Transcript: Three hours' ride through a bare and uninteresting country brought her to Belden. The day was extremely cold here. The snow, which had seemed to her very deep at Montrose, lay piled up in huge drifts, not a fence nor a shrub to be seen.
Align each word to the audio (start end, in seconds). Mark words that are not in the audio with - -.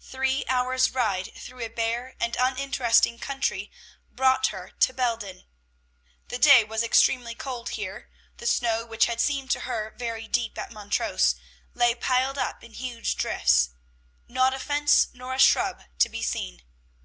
Three 0.00 0.44
hours' 0.48 0.90
ride 0.92 1.32
through 1.36 1.60
a 1.64 1.68
bare 1.68 2.16
and 2.18 2.36
uninteresting 2.40 3.20
country 3.20 3.70
brought 4.10 4.48
her 4.48 4.72
to 4.80 4.92
Belden. 4.92 5.44
The 6.26 6.38
day 6.38 6.64
was 6.64 6.82
extremely 6.82 7.36
cold 7.36 7.68
here. 7.68 8.10
The 8.38 8.48
snow, 8.48 8.84
which 8.84 9.06
had 9.06 9.20
seemed 9.20 9.52
to 9.52 9.60
her 9.60 9.94
very 9.96 10.26
deep 10.26 10.58
at 10.58 10.72
Montrose, 10.72 11.36
lay 11.72 11.94
piled 11.94 12.36
up 12.36 12.64
in 12.64 12.72
huge 12.72 13.16
drifts, 13.16 13.70
not 14.26 14.52
a 14.52 14.58
fence 14.58 15.06
nor 15.14 15.34
a 15.34 15.38
shrub 15.38 15.84
to 16.00 16.08
be 16.08 16.20
seen. 16.20 16.62